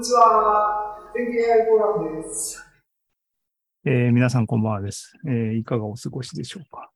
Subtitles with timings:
[0.00, 0.96] にちは。
[1.14, 2.66] 天気 AI フォーラムです。
[3.84, 6.90] えー皆さんこんばんはです、えーいかがお過ごしでしょうか。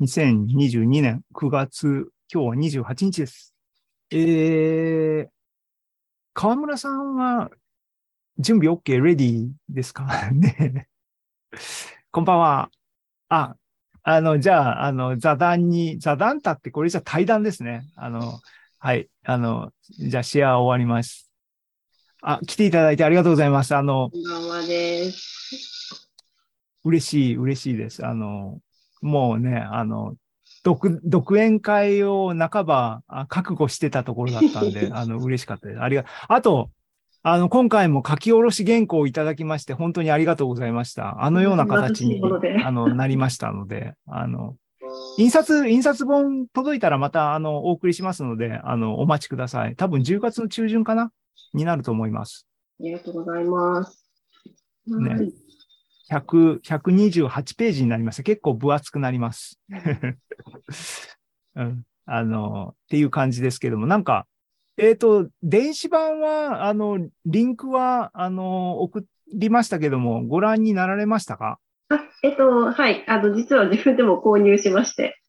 [0.00, 3.54] 2022年9月、今日は28日です。
[4.12, 5.28] えー、
[6.32, 7.50] 河村さんは
[8.38, 10.06] 準備 OK、レディですか？
[10.30, 10.86] ね。
[12.12, 12.70] こんばんは。
[13.30, 13.56] あ、
[14.04, 17.82] あの、じゃあ、あの、座談に、座談たってこれじゃ対談ですね。
[17.96, 18.38] あの、
[18.78, 19.08] はい。
[19.24, 21.23] あの、じゃあシェア終わります。
[22.26, 23.76] あ、来ていただいてありがとうございます。
[23.76, 26.10] あの、こんばんはです。
[26.82, 28.06] 嬉しい、嬉しいです。
[28.06, 28.60] あの、
[29.02, 30.14] もうね、あの、
[30.62, 35.82] 独、独演会を半ばあ覚悟してたところだったんで、 あの、嬉しかったです。
[35.82, 36.70] ありが、あと、
[37.22, 41.22] あの、今回も書き下ろし原稿をいただきまして、本当にありがとうございました。
[41.22, 42.22] あのような形に
[42.64, 44.56] あの、なりましたので、あの、
[45.18, 49.76] 印刷、印刷本届いたらまた、あの、お送りしますので、あの、お待ちください。
[49.76, 51.10] 多分10月の中旬かな
[51.52, 52.46] になると思います。
[52.80, 54.10] ありがとうございます。
[54.86, 55.32] ねはい
[56.10, 58.22] 100、128ページになりました。
[58.22, 59.58] 結構分厚くなります。
[61.56, 61.82] うん。
[62.06, 64.26] あの、っていう感じですけども、なんか、
[64.76, 71.58] えっ、と、電子版は、あの、リンクは、あの、送りましたけども、ご覧になられましたか？
[71.88, 73.04] あ、えっと、はい。
[73.08, 75.20] あの、実は自分でも購入しまして。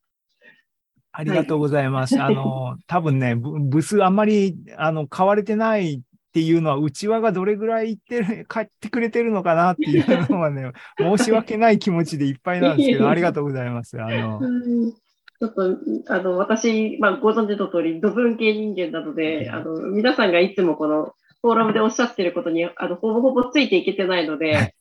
[1.17, 2.21] ありがとうございます。
[2.21, 5.99] あの、 多分ね、ブ部数あんまり、あの、買われてないっ
[6.33, 14.01] ていうのは、内輪がどれぐらいいってる、 買ってくれてるのかなっていうのはね、 申し訳ない気持ちでいっぱいなんですけど、ありがとうございます。
[14.01, 14.93] あの、うん
[15.37, 15.77] ちょっと、
[16.07, 24.73] あの、私、まあ、ご存知の通り、土文系人間なので、あの、皆さんがいつもこの、フォーラムでおっしゃってることに、あの、ほぼほぼついていけてないのはで、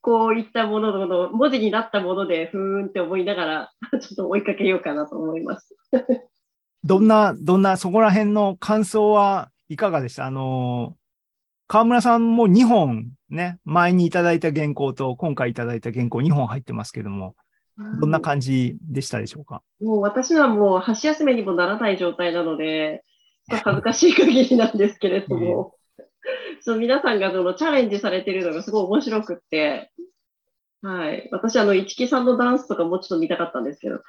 [0.00, 5.74] こういったものの、文字になったもので、ふーんって思いながら、 ちょっと追いかけようかなと思います。
[6.84, 10.26] どんな、どんな、そこら辺の感想はいかがでした？
[10.26, 10.96] あの、
[11.66, 17.34] 河村さんも2本ね、前にいただいた原稿と今回いただいた原稿2本入ってますけども、
[18.00, 19.62] どんな感じでしたでしょうか？
[19.80, 23.02] もう私はもう箸休めにもならない状態なので、
[23.50, 25.74] 恥ずかしい限りなんですけれども、
[26.60, 29.90] その皆さんがそのチャレンジされているのがすごい面白くって、
[30.82, 31.28] はい。
[31.32, 34.00] 私、あの、市木さんのダンスとかもうちょっと見たかったんですけど、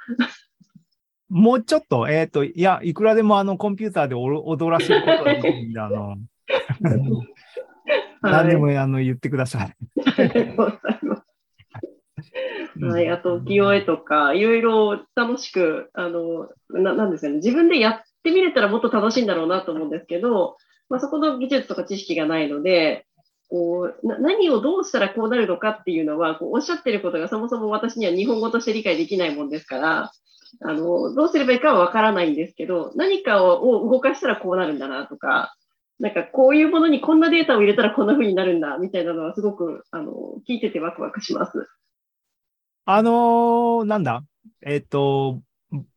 [1.30, 6.16] もうちょっと、えっ、と、いや、いくらでもあのコンピューターで踊らせることができるんで、あの、
[8.22, 9.76] 何でもあの言ってください。
[10.18, 12.86] ありがとうございます。
[12.86, 20.58] はい、あと、浮世絵とか、いろいろ楽しく、あの、ななんですかね、自分でやってみれたらもっと楽しいんだろうなと思うんですけど、
[20.90, 23.06] まあ、そこの技術とか知識がないので、
[23.50, 30.12] こう何をどうしたらこうなるのかっていうのは、こうおっしゃってることがそもそも私には日本語として理解できないもんですから、
[30.62, 35.56] あの、どうすればいいかはわからないんですけど、何かを動かしたらこうなるんだなとか、
[36.00, 40.12] なんかこういうものにこんなデータを入れたらこんな風になるんだみたいなのはすごく、あの、
[40.48, 41.68] 聞いててワクワクします。
[42.86, 44.24] あのーなんだ？
[44.62, 45.42] えっ、と、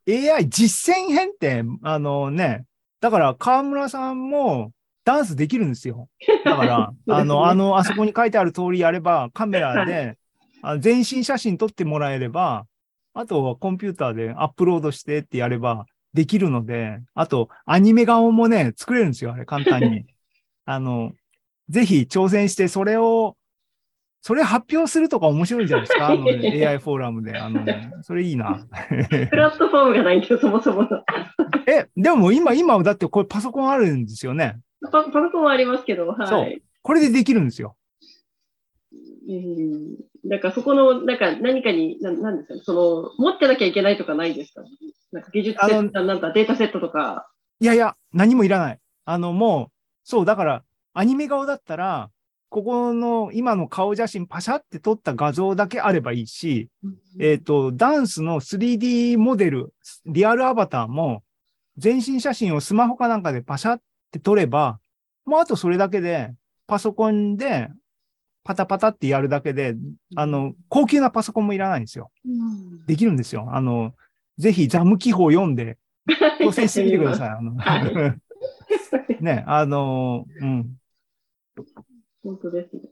[0.09, 2.65] AI 実践編って、あのね、
[3.01, 4.73] だから河村さんも
[5.05, 6.09] ダンスできるんですよ。
[6.45, 10.17] だから、 あの、あの、あそこに書いてある通りやれば、カメラで、
[10.63, 12.67] あ全身写真撮ってもらえれば、
[13.15, 20.05] あとはコンピューターでアップロードしてってやればできるので、あと、アニメ顔もね、作れるんですよ、あれ、簡単に。
[20.65, 21.13] あの、
[21.69, 23.37] ぜひ挑戦して、それを、
[24.25, 26.07] それ発表するとか面白いんじゃないですか？
[26.11, 27.37] あの AI フォーラムで。
[27.37, 27.65] あの、
[28.03, 28.65] それいいな。
[29.31, 30.89] プラットフォームがないんですよ、そもそもの。
[31.67, 34.61] え、でも今、今、だってこれパソコンあるんですよね？
[34.91, 36.63] パパソコンはありますけど、はそうい。
[36.83, 37.77] これでできるんですよ。
[39.29, 39.97] うん。
[40.25, 42.55] だからそこの、なんか何かに、ななんですか？
[42.55, 44.63] ね、その、持ってなきゃいけないとかないですか？
[45.13, 47.29] なんか技術セット、なんかデータセットとか。
[47.61, 48.79] いやいや、何もいらない。
[49.05, 49.73] あの、もう、
[50.05, 52.11] そう、だから、アニメ顔だったら、
[52.49, 56.69] ここの今の顔写真パシャって撮った画像だけあればいいし、
[57.19, 59.73] えっ、と、ダンスの 3D モデル、
[60.07, 61.23] リアルアバターも、
[61.79, 63.81] 全身写真をスマホかなんかでパシャっ
[64.13, 64.79] て撮れば、
[65.25, 66.33] もうあとそれだけで、
[66.67, 67.69] パソコンで、
[68.45, 69.77] パタパタってやるだけで、
[70.17, 72.11] あの、高級なパソコンもいらないんですよ。
[72.25, 73.49] うん、できるんですよ。
[73.53, 73.95] あの、
[74.39, 75.79] ぜひザム記法読んで、
[76.41, 77.29] 挑戦してみてください。
[77.31, 78.17] あのは
[79.21, 80.77] ね、あの、うん、
[82.23, 82.83] 本当ですね。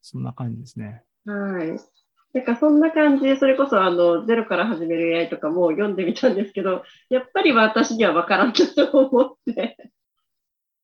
[0.00, 1.02] そんな感じですね。
[1.26, 1.78] はい。
[2.32, 8.52] なんかそんな感じで、それこそあの、ゼロから始める AI とかも読んでみたんですけど、やっぱり私には分からんな
[8.86, 9.90] と思って。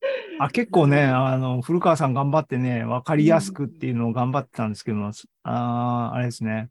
[0.41, 5.13] あ、結構ね、あの、古川さん頑張ってね、わかりやすくっていうのを頑張ってたんですけども、
[5.43, 6.71] あーあれですね。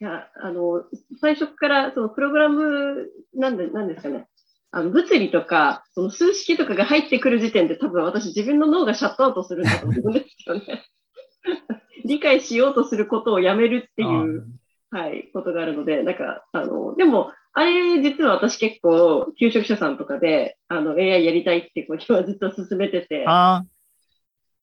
[0.00, 0.84] いや、あの、
[1.20, 4.28] 最初から、そのプログラム、なんで、なんですかね。
[4.76, 10.84] あの物理とか、その数式とかが入ってくる時点で多分私自分の脳がシャットアウトするんだと思うんですよね。
[12.04, 14.46] 理解しようとすることをやめるっていう、
[14.90, 23.64] はい、ことがあるので、なんか、あの、でも、あれ、実は私結構、求職者さんとかで、あの、AI やりたいってことはずっと進めてて、あ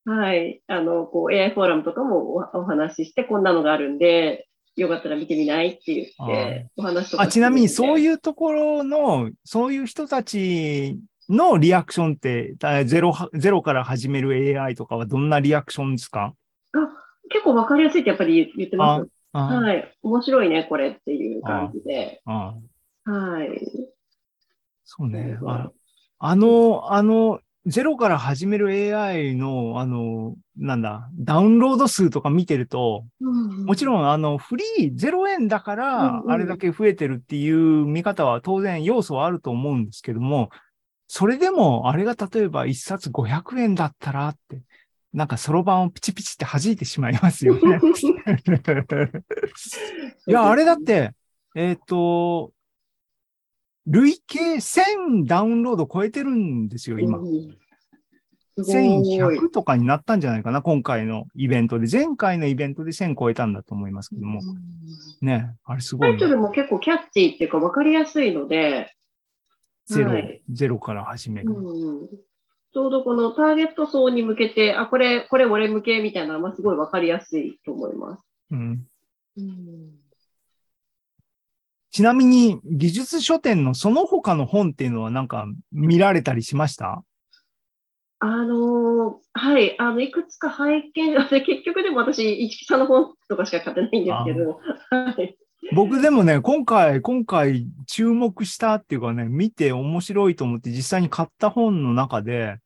[0.05, 0.61] はい。
[0.67, 7.99] あの、こう、AI フォーラムとかもおお話しして、こんなのがあるんで、よかったら見てみないって言って、お話とかあ、ちなみにそうう。
[7.99, 10.97] いうところの、そういう人たち
[11.29, 16.33] のリアクションって、だゼロは、ゼロから始める AI とかはどんなリアクションですか？
[16.73, 16.77] あ
[17.29, 19.07] 結構わかりやすいってやっぱり言ってます。
[19.33, 19.94] あはい。
[20.01, 22.21] 面白いね、これっていう感じで。
[22.25, 22.55] あ
[23.06, 23.92] はい。
[24.83, 25.38] そうね。
[25.42, 25.71] うんあ
[26.24, 33.88] あの、あの、ゼロから始める AI の、あの、なんだ、ダウンロード数とか見てると、もちん。
[33.88, 40.51] ろん、あの、フリー0円だからうん、うんあれだけ増えてるっていう見方は当然要素はあると思うんですけども、
[41.07, 44.62] それでも、あれが例えば一冊500円だったらって、
[45.13, 47.81] なんかそろばんをピチピチって弾いてしまいますよね。
[50.27, 51.12] いや、あれだって、
[51.56, 52.54] えっ、と、
[53.88, 57.18] 累計1000ダウンロード超えてるんですよ、今。
[57.18, 57.57] うん。
[58.63, 59.18] すごい。
[59.18, 61.88] 1100とかになったんじゃないかな、今回のイベントで。
[61.92, 64.42] 前回のイベントで1000超えたんだと思いますけども。
[65.22, 68.94] ね、あれすごいね、タイトルも結構キャッチーっていうか分かりやすいので、
[69.86, 71.51] ゼロ、はいゼロから始める。
[71.51, 78.24] うん、ちょうどこのターゲット層に向けて、あ、これ、これ俺向けみたいなのはすごい分かりやすいと思います。
[78.51, 78.86] うん
[79.38, 80.00] うん
[81.91, 87.03] ちなみに、技術書店のその他の本っていうのはなんか見られたりしました？
[88.19, 94.59] あのーはい、あの、いくつか拝見、で 結局でも私、市木さんの本とかしか買ってないんですけど、
[94.89, 95.35] はい。
[95.73, 102.57] 僕でもね、今回、今回注目したっていうかね、見て面白いと思って実際に買った本の中で、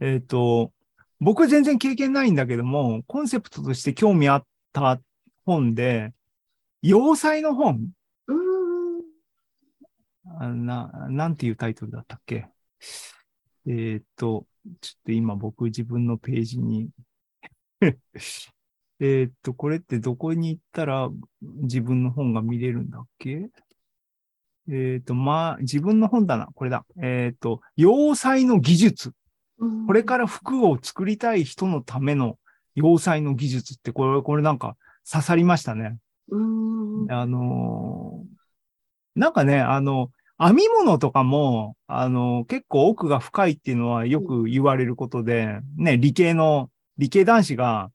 [0.00, 0.72] えっ、と、
[1.20, 5.00] 僕全然経験ないんだけども、コンセプトとして興味あった
[5.44, 6.12] 本で、
[6.82, 7.88] 要塞の本
[10.40, 12.48] な、なんていうタイトルだったっけ？
[13.66, 14.46] えっ、と、
[14.80, 16.88] ちょっと今僕自分のページに
[19.00, 21.08] えっと、これってどこに行ったら
[21.40, 23.50] 自分の本が見れるんだっけ？
[24.70, 26.48] えっ、と、まあ、自分の本だな。
[26.54, 26.84] これだ。
[27.02, 29.12] えっ、と、要塞の技術。
[29.86, 32.38] これから服を作りたい人のための
[32.74, 34.76] 要塞の技術って、これ、これなんか
[35.10, 35.98] 刺さりましたね。
[36.30, 38.38] あのー
[39.14, 47.90] なんかね、あの、編み物とかも、あの、結構奥が深いっていうのはよく言われることで、ね、理系の、理系男子が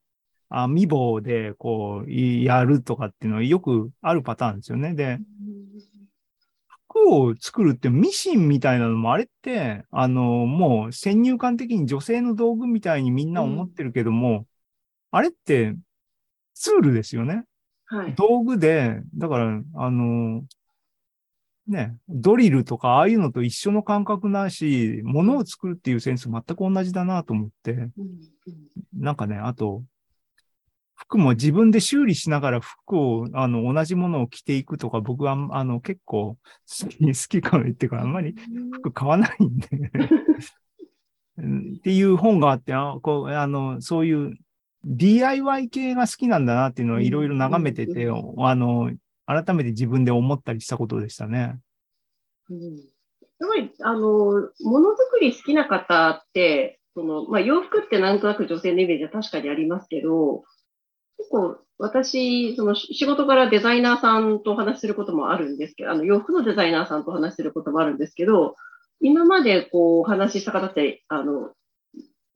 [0.50, 4.94] 編み棒でこう、いやるとかっていうのはよくあるパターンですよね。
[4.94, 5.18] で、
[6.68, 14.46] 服を作るってミシンみたいなのもあれって、あの、もう先入観的に女性の道具みたいにみんな思ってるけども、
[15.10, 15.74] あれって
[16.54, 17.44] ツールですよね。
[17.86, 18.14] はい。
[18.14, 20.42] 道具で、だから、あの、
[21.66, 27.90] ね、ドリルとかああいうのと一緒の感覚なし、物を作るっていうセンス全く同じだなと思って、うん
[28.92, 29.82] なんかね、あと、
[30.94, 38.34] 服も自分で修理しながら服を、あの、同じものを着ていくとか、僕は、あの、結構好き、 好きかもってか、あんまり
[38.72, 39.68] 服買わないんで。
[41.38, 44.38] う んっていう本があって、あこうあの、そういう
[44.84, 48.46] DIY 系が好きなんだなっていうのをいろいろ眺めてて、うん。
[48.46, 48.92] あの、
[49.26, 51.58] 改めて自分で思ったりしたことでしたね。
[52.50, 52.94] うん
[53.40, 60.44] やっぱり、あの、ものづくり好きな方って、その、まあ、洋服ってなんとなく女性のイメージは確かにありますけど、
[61.18, 68.54] 結構、私、その仕事からデザイナーさんとお話しすることもあるんですけど、あの、洋服のデザイナーさんとお話しすることもあるんですけど、
[69.00, 71.50] 今までこう、お話しした方って、あの、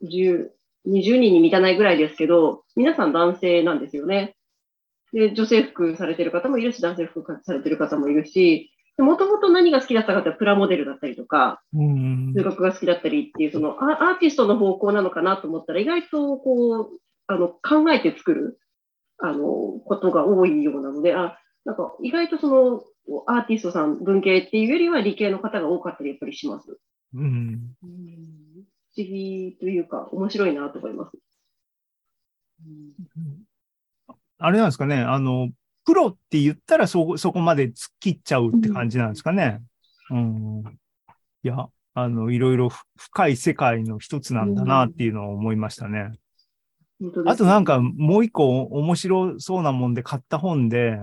[0.02, 0.48] 10、
[0.86, 4.34] 20人に満たないぐらいですけど、皆さん男性なんですよね。
[5.12, 8.70] で、女性服されてる方もいるし、男性服されてる方もいるし、
[9.02, 16.88] もともと何が好きだったかってプラモデルだったりとか、うん数学が好きだったりっていう、そのアアーティストの方向なのかなと思ったら、意外とこう、
[17.26, 18.58] あの、考えて作る、
[19.18, 19.44] あの、
[19.84, 22.82] ことが多いようなので、あ、なんか意外とその、
[23.26, 26.78] アーティストさん、文系っていうよりは理系の方が多かったりやっぱりします。
[27.14, 27.74] うん。
[27.80, 31.16] 不思議というか、面白いなと思います。
[34.38, 35.50] あれなんですかね、あの、
[35.84, 39.60] プロって言ったらそ、そこまで突っ切っちゃうって感じなんですかね。
[40.10, 40.62] うん。
[41.42, 46.12] いや、あの、いろいろふ深い世界の一つなんだなっていうのを思いましたね。
[47.00, 50.98] 本当ですあとなんか、もう一個面白そうなもんで買った本で、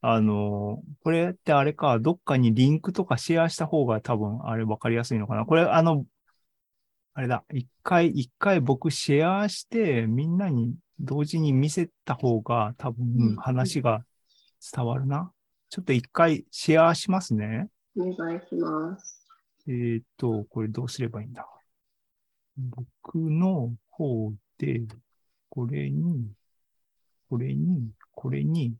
[0.00, 5.46] あの、これってあれか、どっかにリンクとかシェアした方が多分あれ分かりやすいのかな。
[5.46, 6.04] これ、あの、
[7.14, 14.04] あれだ、一回、一回僕シェアして、みんなに同時に見せた方が多分話が
[14.74, 15.32] 伝わるな。
[15.68, 17.68] ちょっと一回シェアしますね。
[17.98, 19.26] お願いします。
[19.66, 21.46] えーっと、これどうすればいいんだ
[22.56, 24.82] 僕の方で、
[25.48, 26.30] これに、
[27.28, 28.74] これに、これに、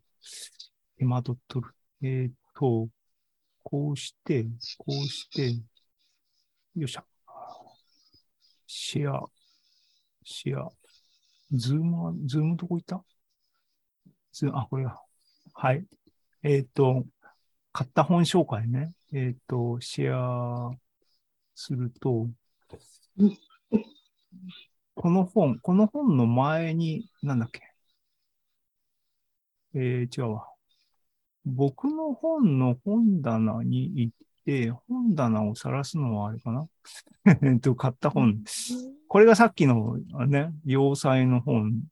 [0.98, 1.74] 手間取っとる。
[2.02, 2.88] えーっと、
[3.62, 4.44] こうして、
[4.78, 5.60] こうして、
[6.76, 7.04] よっしゃ。
[8.66, 9.28] シェア、
[10.24, 10.70] シェア。
[11.52, 13.04] ズームは、ズームどこ行った？
[14.32, 15.00] ズームあ、これだ。
[15.54, 15.84] はい。
[16.42, 17.04] えーっと、
[17.72, 18.94] 買った本紹介ね。
[19.12, 20.70] えっ、と、シェア
[21.54, 22.28] すると、
[24.94, 27.60] この本、この本の前に、なんだっけ？
[29.74, 30.48] えー、違うわ。
[31.44, 34.14] 僕の本の本棚に行っ
[34.44, 36.68] て、本棚を晒すのはあれかな？
[37.42, 38.42] えっと、買った本。
[39.08, 41.82] これがさっきのあね、要塞の本。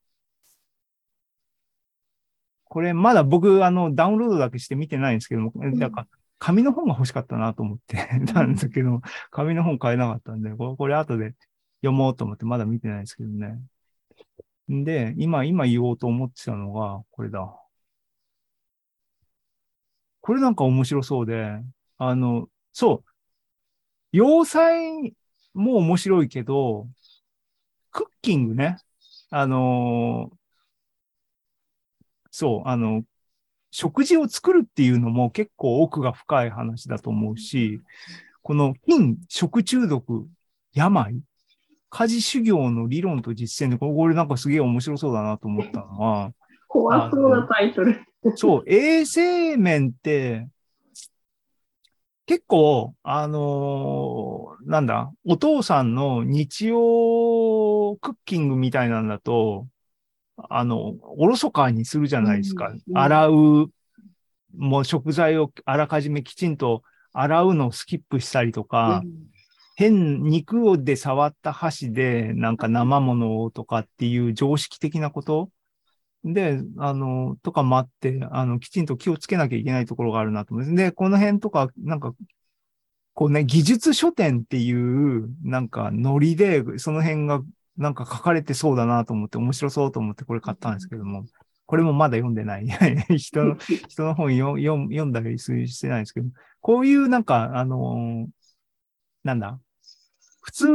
[2.65, 6.07] これまだ僕、あの、ダウンロードだけして見てないんですけども、んなんか、
[6.39, 7.97] 紙の本が欲しかったなと思って
[8.33, 11.35] たんだけど、紙の本買えなかったんで、これこれ後で
[11.83, 13.61] 読もうと思ってまだ見てないですけどね。
[14.69, 17.55] で、今、今言おうと思ってたのが、これだ。
[20.21, 21.61] これなんか面白そうで、
[22.03, 23.11] あの、そう。
[24.13, 25.15] 要塞
[25.53, 26.89] も面白いけど、
[27.93, 28.79] クッキングね。
[29.31, 30.37] あのー
[32.33, 33.03] そう、あの、
[33.71, 37.81] 食事を作るっていうのも結構奥が深い話だと思うし、
[38.43, 40.27] この貧、食中毒、
[40.73, 41.21] 病、
[41.91, 46.33] 家事修行の理論と実践で、これこれなんかすげえ面白そうだなと思ったのは、
[46.69, 48.01] 怖そうなタイトル。
[48.37, 50.49] そう、衛生面って、
[52.31, 59.67] 結構、あのーなんだ、お父さんの日曜クッキングみたいなんだと、
[60.37, 62.69] あの、おろそかにするじゃないですか。
[62.69, 63.71] うんうん洗う、
[64.57, 69.03] もう食材をあらかじめきちんと洗うのをスキップしたりとか、
[69.75, 75.51] 変、肉で触った箸でなんか生ものをとかっていう常識的なこと
[76.25, 80.87] で、あの、とかもあって、あの、きちんと気をつけなきゃいけないところがあるなと思うんです。
[80.91, 82.15] で、この辺とか、なんか、
[83.15, 87.43] こうね、技術書店っていう、なんか、ノリで、その辺が、
[87.77, 91.25] なんか書かれてそうだなと思って、面白そうと思ってこれ買ったんですけども、
[91.67, 92.67] これもまだ読んでない。
[93.17, 93.57] 人の、
[93.89, 96.29] 人の本読読読んだりしてないんですけど、
[96.61, 98.31] こういうなんか、あのー
[99.23, 99.61] なんだ、
[100.43, 100.67] 普通、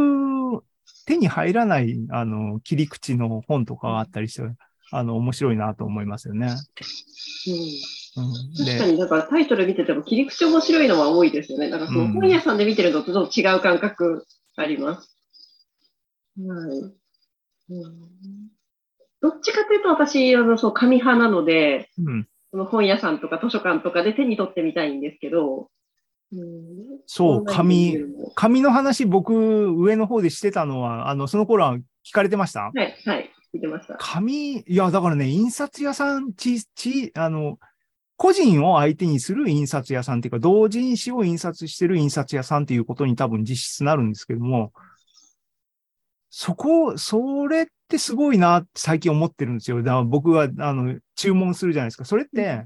[1.06, 4.44] 手に入らない、あの、切り口の本とかがあったりして、
[4.92, 6.48] あの、面白いなと思いますよね。
[6.48, 8.24] うん。
[8.24, 8.34] うん、
[8.66, 11.70] 確かに、だからタイトル見てても切り口面白いのは多いですよね。
[11.70, 14.26] だからその本屋さんで見てるのとちょっと違う感覚
[14.56, 15.18] あります。
[16.38, 16.78] はい。
[16.78, 17.94] うん。
[19.22, 25.70] どっちかというと私、あの、そう、紙派なので、うん、その本屋さんとか図書館とかで手に取ってみたいんですけど、
[26.32, 26.40] うん。
[27.06, 27.98] そう、紙
[28.36, 29.34] 紙の話、僕、
[29.78, 32.62] 上の方でしてたのは、あの、その頃は聞かれてました？
[32.62, 33.96] はい、はい、聞いてました。
[33.96, 37.58] 紙、いや、だからね、印刷屋さん、ち、ち、あの、
[38.18, 44.74] 個人を相手にする印刷屋さんっていうか、同人誌を印刷してる印刷屋さんっていうことに多分実質なるんですけども、
[46.30, 49.78] そこ、それってすごいなって最近思ってるんですよ。
[49.84, 52.06] だから僕が、あの、注文するじゃないですか。
[52.06, 52.66] それって、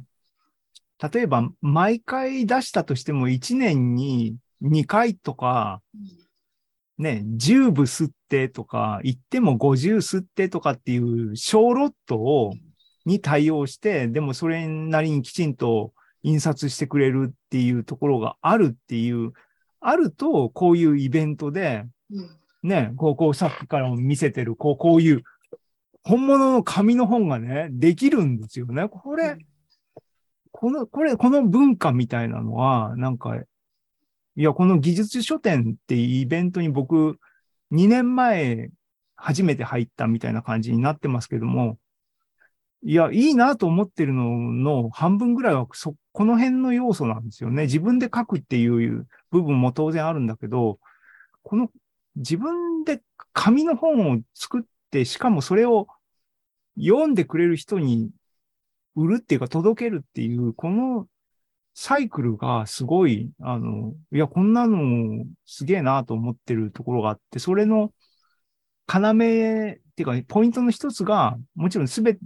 [1.12, 5.82] 例えば、毎回出したとしても1年に2回とか、
[7.00, 12.54] ね、10部吸ってとか、言っても50吸ってとかっていう小ロットを、
[13.06, 19.32] に対応して、でもそれなりにきちんと印刷してくれるっていうところがあるっていう、
[19.80, 25.24] あると、こういうイベントで、うんね、こう、こう、さっきからも見せてる、こう、こういう、
[26.04, 28.90] 本物の紙の本がね、できるんですよね。
[28.90, 29.38] これ、
[30.52, 33.38] この、これ、この文化みたいなのは、なんか、
[34.40, 37.20] いや、この技術書店ってイベントに僕、
[37.72, 38.70] 2年前、
[39.18, 41.78] 初めて入ったみたいな感じになってますけども、
[42.82, 47.64] いや、いいなと思ってるのの半分ぐらいはそ、この辺の要素なんですよね。
[47.64, 50.80] 自分で書くっていう部分も当然あるんだけど、
[51.44, 51.70] この
[52.16, 53.02] 自分で
[53.34, 55.88] 紙の本を作って、しかもそれを
[56.78, 58.10] 読んでくれる人に
[58.96, 61.08] 売るっていうか届けるっていう、この
[61.74, 67.92] サイクルがすごい、あの、いや、こんなのすげえなと思ってるところがあって、それの
[68.88, 72.20] 要っていうか、ポイントの一つが、もちろんすべて、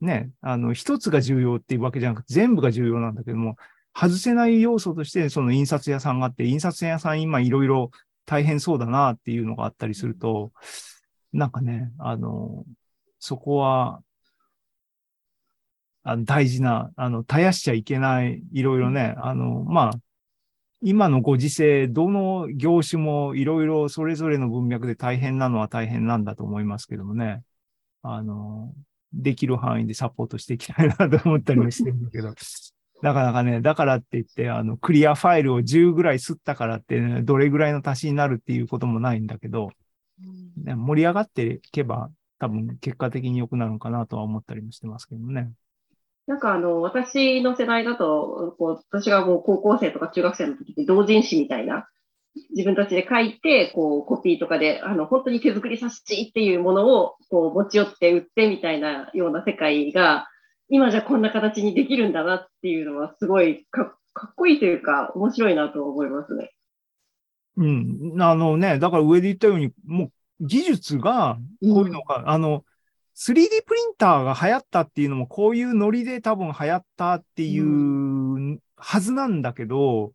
[0.00, 3.56] ね、あの、一つが重要っていうわけじゃなくて、全部が重要なんだけども、
[3.94, 7.90] 外せない要素として、その印刷屋さんがあって、印刷屋さん今いろいろ
[8.26, 10.52] 大変そうだなっていうのがあったりすると、
[11.32, 12.64] なんかね、あの、
[13.18, 14.02] そこは、
[16.08, 20.00] あの大事な、あの、絶やしちゃいけない、いろいろね、あの、まあ、
[20.80, 27.42] 今のご時世、どの業種もいろいろそれぞれの文脈で大変なのは大変なんだと思いますけどもね。
[28.02, 28.72] あの、
[29.12, 32.32] できる範囲でサポートしていきたいなと思ったりもしてるんだけど。
[33.02, 39.72] なかなかね、だからって言って、あの、クリアファイルを10ぐらい吸ったからって、ね、どれぐらいの足しになるっていうこともないんだけど、
[40.56, 45.50] ね、盛り上がっていけば、多分結果的に良くなるのかなとは思ったりもしてますけどね。
[46.26, 51.88] なんかあの、私の世代だと、こう、私がもう高校生とか中学生の時って同人誌みたいな、
[52.50, 60.28] 自分たちで書いて、こう、コピーとかで、あの、本当に手作り冊子っていうものを、こう、持ち寄って売ってみたいなような世界が、
[60.68, 66.50] 今じゃこんな形にできるんだなっていうのは、すごいかかっこいいというか、面白いなと思いますね。
[67.58, 68.16] うん。
[68.20, 72.64] あのね、だから上で言ったように、もう技術が、こういうのが、うん、あの、
[73.18, 80.12] 3D プリンターが流行ったっていうのも、こういうノリで多分流行ったっていうはずなんだけど、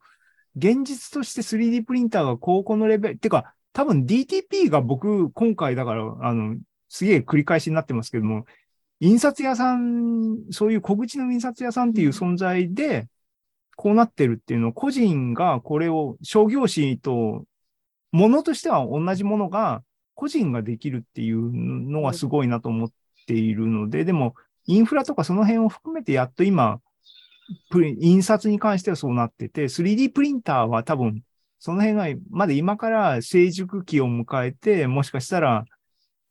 [0.56, 6.58] 現実として 3D プリンターが高校のレベル、てか、多分 DTP が僕、今回だから、あの、
[6.90, 8.46] すげえ繰り返しになってますけども、
[9.00, 13.08] 印刷屋さん、そういう小口の印刷屋さんっていう存在で、
[13.78, 17.46] こうなってるっていうのを、個人がこれを商業誌と、
[18.12, 19.84] ものとしては同じものが、
[20.16, 22.92] 個人ができるっていうのがすごいなと思っ
[23.28, 24.36] ているので、でも、
[24.68, 26.80] インフラとかその辺を含めてやっと今、
[27.70, 31.24] プリ印刷に関してはそうなってて、3D プリンターは多分、
[31.60, 35.66] その辺がまだ今から成熟期を迎えて、もしかしたら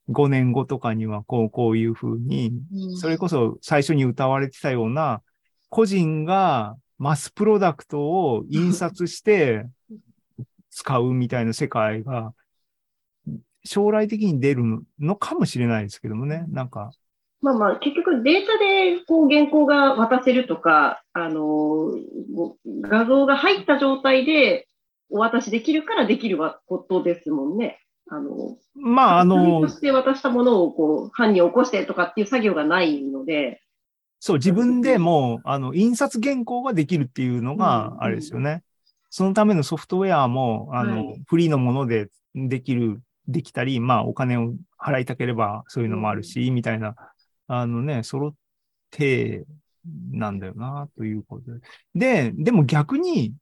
[0.09, 2.53] 5年後とかにはこう、こういうふうに、
[2.97, 5.23] それこそ最初に歌われてたような、
[5.69, 9.67] 個人がマスプロダクトを印刷して
[10.71, 12.35] 使うみたいな世界が、
[13.64, 14.62] 将来的に出る
[14.99, 16.90] のかもしれないですけどもね、なんか。
[17.43, 21.93] まあまあ、結局データでこう原稿が渡せるとか、あの、
[22.82, 24.67] 画像が入った状態で
[25.11, 27.80] お渡しできるからできることですもんね。
[28.11, 33.63] あの、まああの、として渡したものをこう、犯人を起こしてとかっていう作業がないので。
[34.19, 38.50] そう、自分でもう、あの、印刷原稿ができるっていうのが、あれですよね。
[38.50, 38.63] うんうん、
[39.08, 46.95] そのためのソフトウェアも、あの、はい、フリーのものでできるできたり、まあお金を払いたければそういうのもあるし、うん、みたいな、
[47.47, 48.34] あのね、揃っ
[48.90, 49.45] て
[50.12, 51.60] なんだよな、ということで。
[51.95, 53.34] で、でも逆に、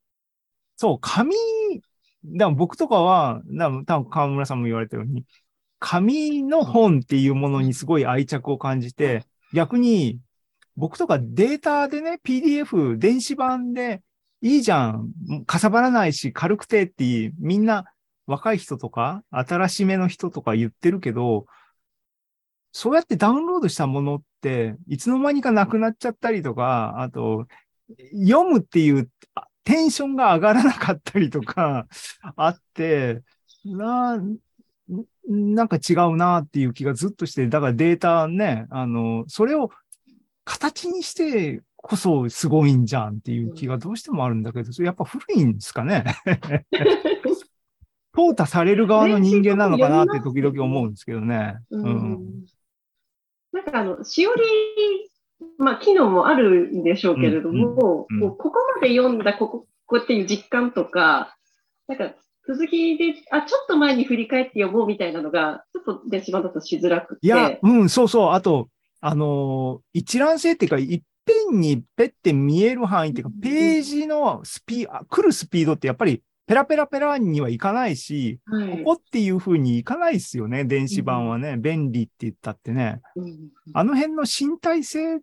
[0.77, 1.35] そう、紙、
[2.25, 3.43] だ僕とかは、
[3.87, 5.25] 多分河村さんも言われたように、
[5.79, 10.21] 紙の本っていうものにすごい愛着を感じて、逆に
[10.77, 14.03] 僕とかデータでね、PDF、電子版で
[14.43, 15.13] いいじゃん、
[15.47, 17.85] かさばらないし軽くてってみんな
[18.29, 21.47] 若い人とか、新しめの人とか言ってるけど、
[22.73, 27.47] そうやってダウンロードしたものって、いつの間にかなくなっちゃったりとか、あと、
[28.13, 29.11] 読むっていう
[29.65, 31.89] テンションが上がらなかったりとか、
[32.37, 33.23] あって、
[33.65, 34.23] な、
[35.27, 39.71] なんか違うなっていう気がずっとして、だからデータね、あの、それを
[40.45, 46.05] 形にしてこそすごいんじゃんっていう気がどうしてもあるんだけど、それやっぱ古いんですかね？
[48.19, 51.59] 淘汰される側の人間なのかなって時々思うんですけどね。
[51.71, 51.85] うん。
[51.85, 52.47] うん、
[53.53, 54.43] なんかあの、しおり、
[55.57, 61.37] まあ、機能もあるんでしょうけれども、うんうんうん、ここまで読んだここ、こっていう実感とか、
[61.87, 62.15] なんか
[62.49, 67.27] 続きで、あ、ちょっと前に振り返って読もうみたいなのが、ちょっと電子版だとしづらくて。
[67.27, 68.31] いや、うん、そうそう。
[68.33, 68.69] あと、
[69.01, 81.51] あのー、一覧性っていうか、いっぺんにペって見える範囲っていうか、ページのスピー、来るスピードってやっぱりペラペラペラにはいかないし、はい、ここっていう風にいかないですよね、電子版はね。
[81.51, 83.03] うん、便利って言ったってね。
[83.17, 85.21] うん、あの辺の身体性、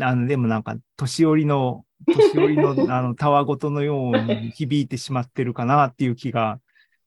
[0.00, 6.60] あの、でもなんか、年寄りの、年寄りの、 あの、たわごとのように響いてしまってるかなっていう気が、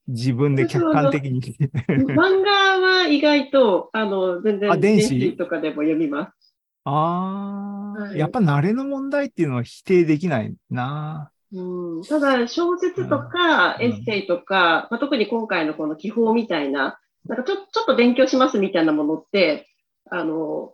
[0.09, 1.39] 自分で客観的に。
[1.87, 5.37] 漫画は意外と、あの、全然、電子？
[5.37, 6.57] とかでも読みます。
[6.83, 11.31] ああ、はい、やっぱ慣れの問題っていうのは否定できないな。
[11.55, 19.67] うん、ただ、小説とかエッセイとか、まあ、特に今回のこの記法みたいな、なんかちょちょっと勉強しますみたいなものって、
[20.11, 20.73] あの、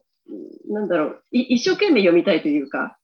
[0.69, 2.97] なんだろう、一生懸命読みたいというか、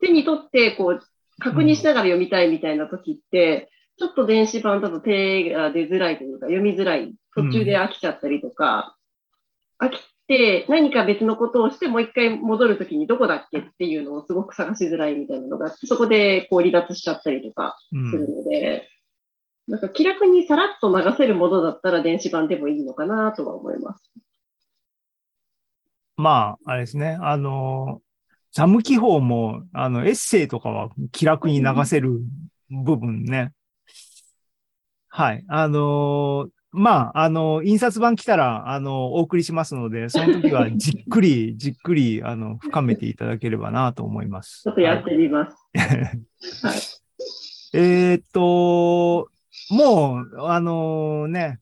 [0.00, 1.02] 手に取ってこう
[1.40, 8.96] 確認しながら読みたいみたいな時って、ちょっと電子版だと手が出づらいというか、読みづらい、途中で飽きちゃったりとか、
[9.80, 18.28] 飽きって、何か別のことをして、もう一回戻るときにどこだっけっていうのをすごく探しづらいみたいなのがあって、そこでこう離脱しちゃったりとかうするん。
[18.28, 18.88] ので、
[19.68, 24.12] なんか気楽にさらっと流せるものだったら電子版でもいいのかなとは思います。
[26.16, 27.18] まあ、あれですね。
[27.20, 28.00] あの、
[28.52, 32.20] ザム記法も、あの、エッセイとかは気楽に流せる
[32.70, 33.52] 部分ね。
[35.08, 35.44] はい。
[35.48, 44.62] あの、まあ、あの、印刷版来たら、あの、お送りしますので、 その時はじっくり、じっくり、あの、深めていただければなと思います。
[44.62, 45.56] ちょっとやってみます。
[46.62, 46.76] はい。
[47.72, 49.28] えーっと、
[49.70, 51.60] もう、あのね、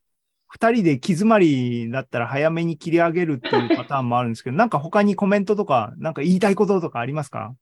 [0.48, 7.55] 二人で気詰まりだったら早めに切り上げるっていうパターンもあるんですけど、なんか他にコメントとか、なんか言いたいこととかありますか？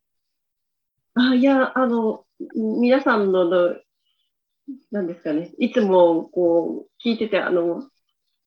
[1.14, 3.74] あ、いや、あの、皆さんのの、
[4.90, 7.82] なんですかね、いつもこう、聞いてて、あの、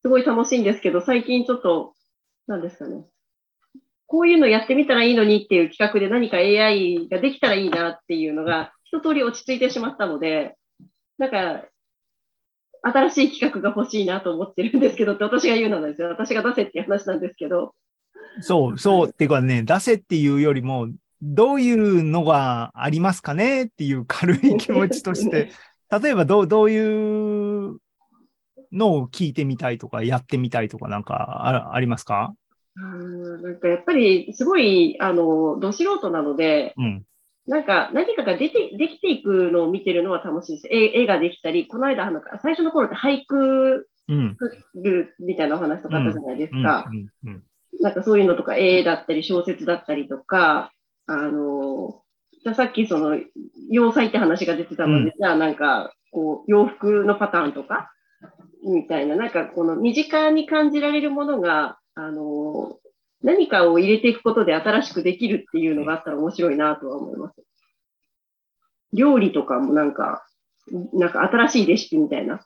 [0.01, 1.93] すごい楽しいんですけど、最近ちょっと、
[2.47, 3.05] なんですかね、
[4.07, 10.55] こういうのやってみたらいいのにっていう企画で何か AI ができたらいいなっていうのが、一通り落ち着いてしまったので、
[11.17, 11.65] なんか、
[12.81, 16.09] 新しい企画が欲しいなと思ってるんですけどって私が言うのなんですよ。
[16.09, 17.73] 私が出せっていう話なんですけど。
[18.41, 20.89] そう、そう、っていうかね、出せっていうよりも、
[21.21, 25.51] どういうのがありますかねっていう軽い気持ちとして、
[25.91, 27.77] 例えばどう、どういう
[28.71, 32.33] のを聞いてみたいとか、やってみたいとかなんかあありますか？
[32.77, 37.03] うんなんかやっぱりすごい、あの、ど素人なので、うん。
[37.47, 40.67] なんか何かが出て、できていくのを見てるのは楽しいです。
[40.71, 44.37] 絵絵ができたり、この間、なんか最初の頃って俳句うん。
[44.75, 46.63] るみたいなお話とかあったじゃないですうん。
[46.63, 46.85] か。
[47.81, 50.71] なんかそういうのとか、絵だったり小説だったりとか、
[51.07, 52.01] あの、
[52.45, 53.19] じゃあさっきその、
[53.71, 57.91] 洋裁って話が出てたので、うんじゃあなんか、こう、洋服のパターンとか、
[58.63, 62.77] みたいな、なんかこの身近に感じられるものが、あの、
[63.23, 67.41] 何かを入れていくことで新しくできるっていうのがあったら面白いなとは思います。
[68.93, 70.23] 料理とかもなんか、
[70.93, 72.45] なんか新しいレシピみたいな。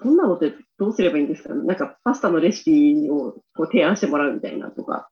[0.00, 1.54] そんなのってどうすればいいんですか？
[1.54, 5.08] ねなんかパスタのレシピをこう提案してもらうみたいなとか。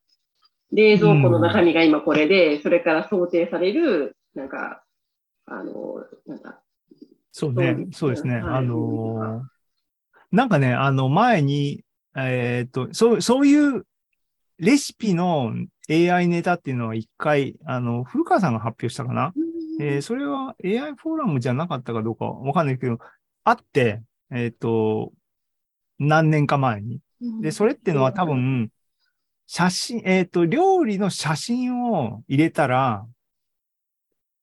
[0.73, 4.83] 冷蔵庫の中身が今これで、それから想定される、なんか、
[5.47, 6.61] あの、なんか、
[7.33, 8.11] そうねそう。
[8.11, 8.35] ですね。
[8.37, 9.57] はいあのー
[10.33, 11.85] なんかね、あの、前に、
[12.17, 13.87] えーっと、そう、そういう
[14.59, 15.53] レシピの
[15.89, 19.33] AI ネタっていうのは一回、あの、古川さんが発表したかな？
[19.81, 22.99] えーそれは AI フォーラムじゃなかったかどうかわかんないけど、
[23.45, 24.03] あって、
[24.33, 25.13] えーっと、
[26.01, 26.99] 何年か前に。
[27.41, 28.71] で、それっていうのは多分、
[29.47, 33.07] 写真、えっ、と、料理の写真を入れたら、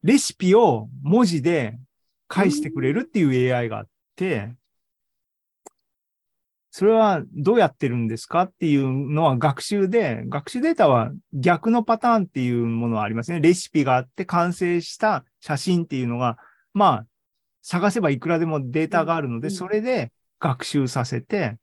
[0.01, 1.77] レシピを文字で
[2.27, 4.53] 返してくれるっていう AI があって、
[6.71, 13.39] それはどうやってるんですかっていうのは学習で、学習データは逆のパターンっていうものはありますね。
[13.41, 16.37] レシピがあって完成した写真っていうのが、
[16.73, 17.05] まあ、
[17.61, 21.57] 探せばいくらでもデータがあるので、うんそれで学習させて。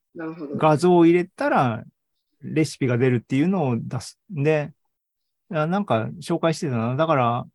[0.56, 1.84] 画像を入れたら、
[2.42, 4.18] レシピが出るっていうのを出す。
[4.30, 4.72] で、
[5.48, 6.96] なんか紹介してたな。
[6.96, 7.46] だから、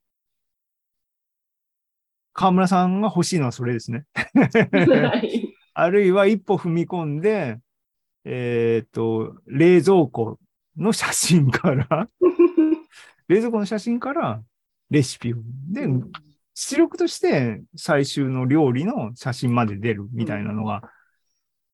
[2.34, 4.06] 河村さんが欲しいのはそれですね。
[4.14, 7.60] はい あるいは一歩踏み込んで、
[8.24, 10.40] えっ、と、冷蔵庫
[10.78, 12.10] の写真から、
[13.28, 14.42] 冷蔵庫の写真から
[14.90, 15.38] レシピを。
[15.70, 15.86] で、
[16.54, 20.90] 出力として最終の料理の写真まで出るみたいなのが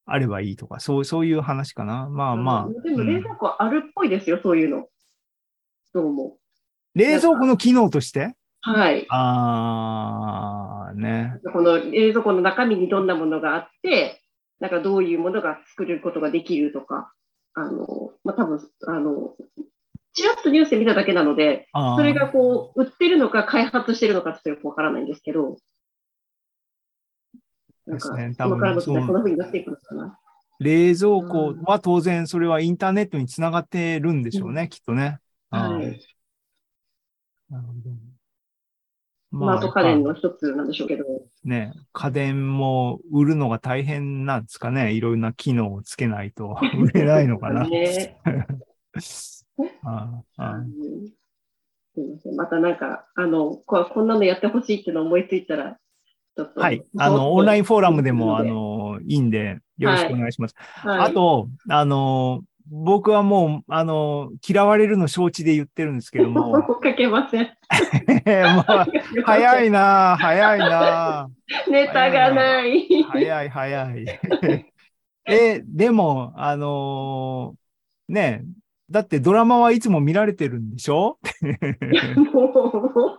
[0.06, 2.10] あればいいとか、そう、そういう話かな。
[2.10, 2.82] まあまあ。
[2.82, 4.88] でもうん冷蔵庫あるっぽいですよ、そういうの。
[5.94, 6.38] どうも。
[6.96, 8.36] 冷蔵庫の機能として？
[8.62, 9.06] はい。
[9.10, 11.40] あー、ね。
[11.52, 14.22] この冷蔵庫の中身にどんなものがあって、
[14.60, 17.12] なんかどういうものが作れることができるとか、
[17.54, 19.36] あの、まあ、多分、あの、
[20.14, 25.58] ちらっとニュースで見ただけなので、それがこう、売ってるのか開発してるのかちょっとよくわからないんですけど、
[27.86, 30.18] なんか、ですね多分そうこんな風になっていくのかな。
[30.60, 35.20] 冷蔵庫は当然それはインターネットにつながってるんでしょうね、きっとね。
[35.50, 36.00] はい。
[37.50, 38.12] なるほど。
[39.32, 41.10] スマート家電の一つなんでしょうけど、ぱ
[41.46, 44.92] ね、家電も売るのが大変なんですかね。
[44.94, 47.68] いろんな機能をつけないと 売れないのかな。
[47.68, 48.20] ね。
[49.84, 51.22] あーあうん
[51.94, 52.36] すいません。
[52.36, 55.78] またなんか、あの、ここんなのやってほしいっていうのを思いついたら、
[56.46, 56.60] ちょっと。
[56.60, 56.84] ーはい。
[56.98, 60.56] あの、オンラインフォーラムでも、あはいの、いいんで、よろしくお願いします。
[60.58, 67.44] はい、あと、あの、僕はもう、あの、嫌われるの承知で言ってるんですけども、 かけません。
[67.46, 68.66] もう
[69.26, 71.30] 早いな早いな
[71.70, 73.04] ネタがない。
[73.04, 74.06] 早い早い。
[75.26, 78.44] え、でも、あのーね、
[78.90, 81.18] だってドラマはいつも見られてるんでしょ？
[82.34, 83.18] も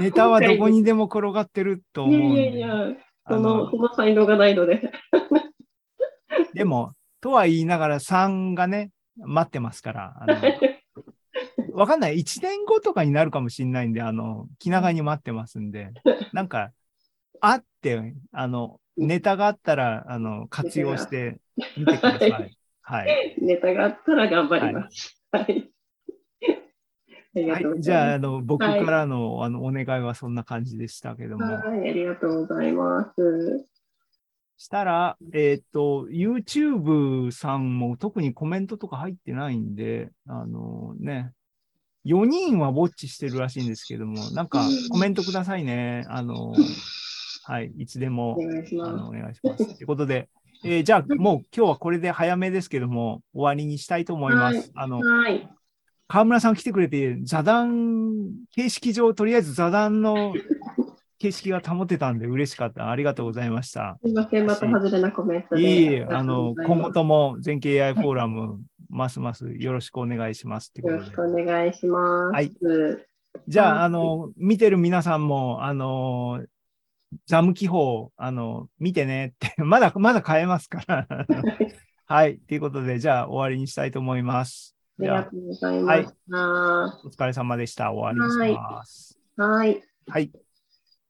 [0.00, 2.42] ネタはどこにでも転がってると思うんで。
[2.42, 4.92] やいやいや、あその、のその才能がないので。
[6.54, 10.14] でも、とは言いながら3がね、待ってますから。
[11.72, 12.16] わかんない。
[12.18, 15.90] 1年後とかになるかもしれないんで、あの、気長に待ってますんで、
[16.32, 16.72] なんか、
[17.40, 21.38] あって、あの、ネタがあったら、あの、活用して
[21.76, 22.56] みてください。
[22.82, 23.36] はい。
[23.40, 25.22] ネタがあったら頑張ります。
[25.30, 25.44] はい。
[25.44, 25.71] ありがとうござい。
[27.34, 31.46] はい、じゃあ、あの、僕はいからの、あの、お願いはそんな感じでしたけども。
[31.46, 33.66] はい、ありがとうございます。
[34.58, 41.32] したら、えっ、と、YouTube さんも特にコメントとか入ってないんで、あのね、
[42.04, 46.04] 4人はウォッチしてるらしいんですけども、なんかコメントくださいね。
[46.08, 46.52] あの、
[47.44, 49.74] はい、いつでもお、願いしあの、まお願いします。
[49.76, 50.28] ということで、
[50.64, 54.58] えーじゃあ、もう今日はこれで早めですけども、終わりにしたいと思います。
[54.58, 55.48] はいあのす。、はい。
[56.12, 60.34] 河村さん来てくれて、座談、形式上、とりあえず座談の
[61.18, 62.90] 形式が保てたんで嬉しかった。
[62.90, 63.96] ありがとうございました。
[64.04, 65.62] すいません、また外れなコメントで。
[65.62, 70.70] いえあの、今後とも全経 AI フォーラム、ますますよろしくお願いします。
[70.76, 71.22] よろしく。
[71.22, 72.34] お願いします。
[72.34, 72.52] はい
[73.48, 76.44] じゃあ、あの、見てる皆さんも、あの、
[77.26, 81.06] ザム記法、あの、見てねって、 まだ、まだ買えますから。
[82.04, 82.36] はい。
[82.36, 84.76] ということで、じゃあ終わりにしたいと思います。
[84.98, 87.00] ありがとうございました。
[87.04, 87.92] お疲れ様でした。
[87.92, 89.18] 終わりにします。
[89.36, 89.82] はい。
[90.08, 90.30] はい